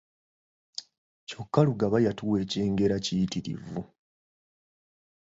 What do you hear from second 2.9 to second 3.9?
kiyitirivu.